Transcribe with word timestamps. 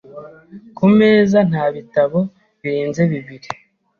Ku 0.77 0.85
meza 0.97 1.37
nta 1.49 1.65
bitabo 1.75 2.19
birenze 2.61 3.01
bibiri. 3.11 3.49